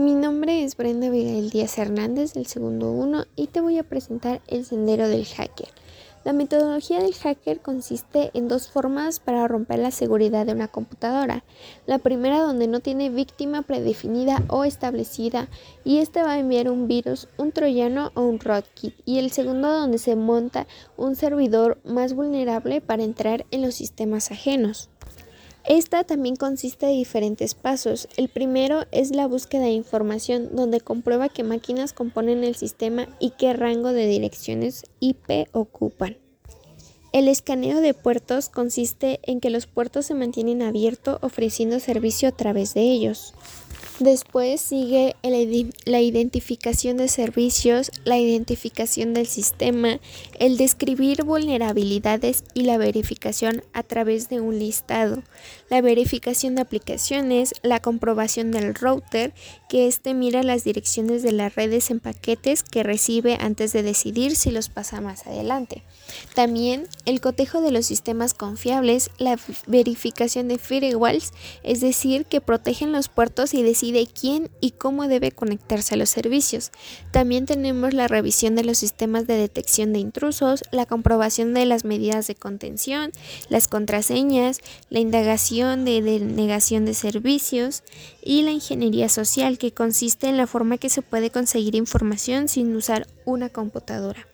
Mi 0.00 0.14
nombre 0.14 0.64
es 0.64 0.78
Brenda 0.78 1.08
Abigail 1.08 1.50
Díaz 1.50 1.76
Hernández 1.76 2.32
del 2.32 2.46
segundo 2.46 2.90
1 2.90 3.26
y 3.36 3.48
te 3.48 3.60
voy 3.60 3.76
a 3.76 3.82
presentar 3.82 4.40
el 4.46 4.64
sendero 4.64 5.06
del 5.10 5.26
hacker. 5.26 5.68
La 6.24 6.32
metodología 6.32 7.02
del 7.02 7.12
hacker 7.12 7.60
consiste 7.60 8.30
en 8.32 8.48
dos 8.48 8.68
formas 8.68 9.20
para 9.20 9.46
romper 9.46 9.78
la 9.78 9.90
seguridad 9.90 10.46
de 10.46 10.52
una 10.52 10.68
computadora. 10.68 11.44
La 11.86 11.98
primera 11.98 12.40
donde 12.40 12.66
no 12.66 12.80
tiene 12.80 13.10
víctima 13.10 13.60
predefinida 13.60 14.42
o 14.48 14.64
establecida 14.64 15.48
y 15.84 15.98
este 15.98 16.22
va 16.22 16.32
a 16.32 16.38
enviar 16.38 16.70
un 16.70 16.88
virus, 16.88 17.28
un 17.36 17.52
troyano 17.52 18.10
o 18.14 18.22
un 18.22 18.40
rootkit. 18.40 18.94
Y 19.04 19.18
el 19.18 19.30
segundo 19.30 19.70
donde 19.70 19.98
se 19.98 20.16
monta 20.16 20.66
un 20.96 21.14
servidor 21.14 21.78
más 21.84 22.14
vulnerable 22.14 22.80
para 22.80 23.02
entrar 23.02 23.44
en 23.50 23.60
los 23.60 23.74
sistemas 23.74 24.30
ajenos. 24.30 24.88
Esta 25.70 26.02
también 26.02 26.34
consiste 26.34 26.86
de 26.86 26.94
diferentes 26.94 27.54
pasos. 27.54 28.08
El 28.16 28.28
primero 28.28 28.86
es 28.90 29.12
la 29.12 29.28
búsqueda 29.28 29.62
de 29.62 29.70
información, 29.70 30.56
donde 30.56 30.80
comprueba 30.80 31.28
qué 31.28 31.44
máquinas 31.44 31.92
componen 31.92 32.42
el 32.42 32.56
sistema 32.56 33.06
y 33.20 33.30
qué 33.38 33.52
rango 33.52 33.92
de 33.92 34.08
direcciones 34.08 34.82
IP 34.98 35.46
ocupan. 35.52 36.16
El 37.12 37.28
escaneo 37.28 37.80
de 37.80 37.94
puertos 37.94 38.48
consiste 38.48 39.20
en 39.22 39.38
que 39.38 39.50
los 39.50 39.68
puertos 39.68 40.06
se 40.06 40.14
mantienen 40.14 40.62
abiertos 40.62 41.20
ofreciendo 41.22 41.78
servicio 41.78 42.28
a 42.28 42.32
través 42.32 42.74
de 42.74 42.80
ellos. 42.80 43.32
Después 44.00 44.62
sigue 44.62 45.14
la 45.84 46.00
identificación 46.00 46.96
de 46.96 47.06
servicios, 47.06 47.92
la 48.04 48.16
identificación 48.16 49.12
del 49.12 49.26
sistema, 49.26 50.00
el 50.38 50.56
describir 50.56 51.22
vulnerabilidades 51.22 52.44
y 52.54 52.62
la 52.62 52.78
verificación 52.78 53.62
a 53.74 53.82
través 53.82 54.30
de 54.30 54.40
un 54.40 54.58
listado, 54.58 55.22
la 55.68 55.82
verificación 55.82 56.54
de 56.54 56.62
aplicaciones, 56.62 57.52
la 57.62 57.80
comprobación 57.80 58.52
del 58.52 58.74
router, 58.74 59.34
que 59.68 59.86
éste 59.86 60.14
mira 60.14 60.42
las 60.42 60.64
direcciones 60.64 61.22
de 61.22 61.32
las 61.32 61.54
redes 61.54 61.90
en 61.90 62.00
paquetes 62.00 62.62
que 62.62 62.82
recibe 62.82 63.36
antes 63.38 63.74
de 63.74 63.82
decidir 63.82 64.34
si 64.34 64.50
los 64.50 64.70
pasa 64.70 65.02
más 65.02 65.26
adelante. 65.26 65.82
También 66.34 66.88
el 67.04 67.20
cotejo 67.20 67.60
de 67.60 67.70
los 67.70 67.84
sistemas 67.84 68.32
confiables, 68.32 69.10
la 69.18 69.38
verificación 69.66 70.48
de 70.48 70.56
firewalls, 70.56 71.34
es 71.64 71.82
decir, 71.82 72.24
que 72.24 72.40
protegen 72.40 72.92
los 72.92 73.08
puertos 73.08 73.52
y 73.52 73.62
deciden 73.62 73.89
de 73.90 74.06
quién 74.06 74.50
y 74.60 74.72
cómo 74.72 75.08
debe 75.08 75.32
conectarse 75.32 75.94
a 75.94 75.96
los 75.96 76.10
servicios. 76.10 76.70
También 77.10 77.46
tenemos 77.46 77.94
la 77.94 78.08
revisión 78.08 78.54
de 78.54 78.64
los 78.64 78.78
sistemas 78.78 79.26
de 79.26 79.36
detección 79.36 79.92
de 79.92 79.98
intrusos, 79.98 80.64
la 80.70 80.86
comprobación 80.86 81.54
de 81.54 81.66
las 81.66 81.84
medidas 81.84 82.26
de 82.26 82.34
contención, 82.34 83.12
las 83.48 83.68
contraseñas, 83.68 84.60
la 84.88 85.00
indagación 85.00 85.84
de 85.84 86.02
denegación 86.02 86.84
de 86.84 86.94
servicios 86.94 87.82
y 88.22 88.42
la 88.42 88.52
ingeniería 88.52 89.08
social 89.08 89.58
que 89.58 89.72
consiste 89.72 90.28
en 90.28 90.36
la 90.36 90.46
forma 90.46 90.78
que 90.78 90.90
se 90.90 91.02
puede 91.02 91.30
conseguir 91.30 91.74
información 91.74 92.48
sin 92.48 92.74
usar 92.74 93.06
una 93.24 93.48
computadora. 93.48 94.26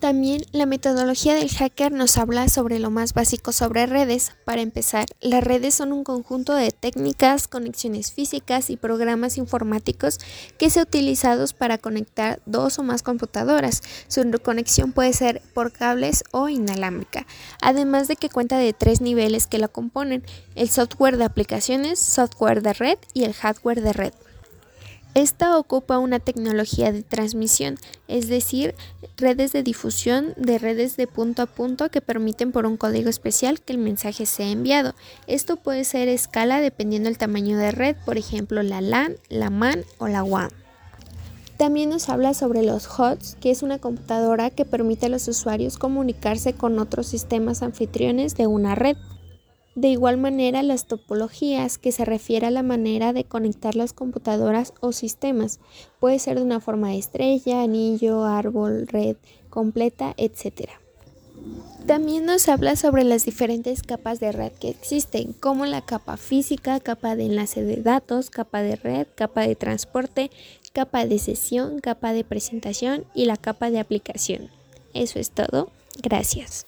También 0.00 0.42
la 0.52 0.64
metodología 0.64 1.34
del 1.34 1.50
hacker 1.50 1.90
nos 1.90 2.18
habla 2.18 2.48
sobre 2.48 2.78
lo 2.78 2.88
más 2.88 3.14
básico 3.14 3.50
sobre 3.50 3.84
redes. 3.86 4.32
Para 4.44 4.60
empezar, 4.60 5.06
las 5.20 5.42
redes 5.42 5.74
son 5.74 5.92
un 5.92 6.04
conjunto 6.04 6.54
de 6.54 6.70
técnicas, 6.70 7.48
conexiones 7.48 8.12
físicas 8.12 8.70
y 8.70 8.76
programas 8.76 9.38
informáticos 9.38 10.18
que 10.56 10.70
son 10.70 10.84
utilizados 10.84 11.52
para 11.52 11.78
conectar 11.78 12.40
dos 12.46 12.78
o 12.78 12.84
más 12.84 13.02
computadoras. 13.02 13.82
Su 14.06 14.22
conexión 14.40 14.92
puede 14.92 15.12
ser 15.12 15.42
por 15.52 15.72
cables 15.72 16.22
o 16.30 16.48
inalámbrica, 16.48 17.26
además 17.60 18.06
de 18.06 18.14
que 18.14 18.30
cuenta 18.30 18.56
de 18.56 18.72
tres 18.72 19.00
niveles 19.00 19.48
que 19.48 19.58
la 19.58 19.66
componen, 19.66 20.22
el 20.54 20.70
software 20.70 21.16
de 21.16 21.24
aplicaciones, 21.24 21.98
software 21.98 22.62
de 22.62 22.72
red 22.72 22.98
y 23.14 23.24
el 23.24 23.32
hardware 23.32 23.82
de 23.82 23.92
red. 23.92 24.12
Esta 25.14 25.58
ocupa 25.58 25.98
una 25.98 26.20
tecnología 26.20 26.92
de 26.92 27.02
transmisión, 27.02 27.76
es 28.06 28.28
decir, 28.28 28.74
redes 29.16 29.52
de 29.52 29.62
difusión 29.62 30.34
de 30.36 30.58
redes 30.58 30.96
de 30.96 31.06
punto 31.06 31.42
a 31.42 31.46
punto 31.46 31.90
que 31.90 32.00
permiten 32.00 32.52
por 32.52 32.66
un 32.66 32.76
código 32.76 33.08
especial 33.08 33.60
que 33.60 33.72
el 33.72 33.78
mensaje 33.78 34.26
sea 34.26 34.48
enviado. 34.48 34.94
Esto 35.26 35.56
puede 35.56 35.84
ser 35.84 36.08
escala 36.08 36.60
dependiendo 36.60 37.08
del 37.08 37.18
tamaño 37.18 37.56
de 37.56 37.72
red, 37.72 37.96
por 38.04 38.16
ejemplo 38.16 38.62
la 38.62 38.80
LAN, 38.80 39.16
la 39.28 39.50
MAN 39.50 39.84
o 39.98 40.08
la 40.08 40.22
WAN. 40.22 40.50
También 41.56 41.90
nos 41.90 42.08
habla 42.08 42.34
sobre 42.34 42.62
los 42.62 42.86
HOTS, 42.86 43.36
que 43.40 43.50
es 43.50 43.64
una 43.64 43.80
computadora 43.80 44.50
que 44.50 44.64
permite 44.64 45.06
a 45.06 45.08
los 45.08 45.26
usuarios 45.26 45.76
comunicarse 45.76 46.52
con 46.52 46.78
otros 46.78 47.08
sistemas 47.08 47.62
anfitriones 47.62 48.36
de 48.36 48.46
una 48.46 48.76
red. 48.76 48.96
De 49.78 49.86
igual 49.86 50.16
manera, 50.16 50.64
las 50.64 50.86
topologías, 50.86 51.78
que 51.78 51.92
se 51.92 52.04
refiere 52.04 52.48
a 52.48 52.50
la 52.50 52.64
manera 52.64 53.12
de 53.12 53.22
conectar 53.22 53.76
las 53.76 53.92
computadoras 53.92 54.74
o 54.80 54.90
sistemas, 54.90 55.60
puede 56.00 56.18
ser 56.18 56.36
de 56.36 56.42
una 56.42 56.58
forma 56.58 56.88
de 56.88 56.98
estrella, 56.98 57.62
anillo, 57.62 58.24
árbol, 58.24 58.88
red, 58.88 59.14
completa, 59.50 60.14
etc. 60.16 60.70
También 61.86 62.26
nos 62.26 62.48
habla 62.48 62.74
sobre 62.74 63.04
las 63.04 63.24
diferentes 63.24 63.84
capas 63.84 64.18
de 64.18 64.32
red 64.32 64.50
que 64.50 64.68
existen, 64.68 65.32
como 65.32 65.64
la 65.64 65.80
capa 65.80 66.16
física, 66.16 66.80
capa 66.80 67.14
de 67.14 67.26
enlace 67.26 67.62
de 67.62 67.76
datos, 67.76 68.30
capa 68.30 68.62
de 68.62 68.74
red, 68.74 69.06
capa 69.14 69.42
de 69.42 69.54
transporte, 69.54 70.32
capa 70.72 71.06
de 71.06 71.20
sesión, 71.20 71.78
capa 71.78 72.12
de 72.12 72.24
presentación 72.24 73.04
y 73.14 73.26
la 73.26 73.36
capa 73.36 73.70
de 73.70 73.78
aplicación. 73.78 74.50
Eso 74.92 75.20
es 75.20 75.30
todo. 75.30 75.70
Gracias. 76.02 76.67